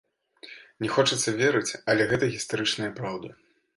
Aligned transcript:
Не 0.83 0.87
хочацца 0.95 1.29
верыць, 1.41 1.77
але 1.95 2.07
гэта 2.15 2.31
гістарычная 2.37 2.89
праўда. 3.03 3.29